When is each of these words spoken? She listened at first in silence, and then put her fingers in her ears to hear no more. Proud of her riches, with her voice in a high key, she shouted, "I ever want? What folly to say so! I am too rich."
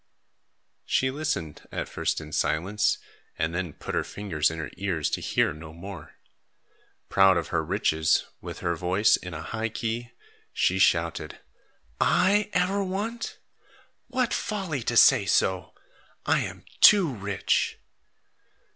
She 0.83 1.11
listened 1.11 1.67
at 1.71 1.87
first 1.87 2.19
in 2.19 2.31
silence, 2.31 2.97
and 3.37 3.53
then 3.53 3.73
put 3.73 3.93
her 3.93 4.03
fingers 4.03 4.49
in 4.49 4.57
her 4.57 4.71
ears 4.75 5.11
to 5.11 5.21
hear 5.21 5.53
no 5.53 5.73
more. 5.73 6.15
Proud 7.07 7.37
of 7.37 7.49
her 7.49 7.63
riches, 7.63 8.23
with 8.41 8.61
her 8.61 8.75
voice 8.75 9.15
in 9.15 9.35
a 9.35 9.43
high 9.43 9.69
key, 9.69 10.11
she 10.51 10.79
shouted, 10.79 11.37
"I 11.99 12.49
ever 12.51 12.83
want? 12.83 13.37
What 14.07 14.33
folly 14.33 14.81
to 14.85 14.97
say 14.97 15.27
so! 15.27 15.75
I 16.25 16.39
am 16.39 16.65
too 16.81 17.07
rich." 17.13 17.77